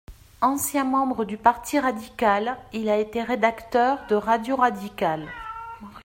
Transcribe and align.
Ancien 0.41 0.83
membre 0.83 1.25
du 1.25 1.37
Parti 1.37 1.77
radical, 1.79 2.57
il 2.73 2.89
a 2.89 2.97
été 2.97 3.21
rédacteur 3.21 3.99
de 4.09 4.15
Radio 4.15 4.55
Radicale. 4.55 5.27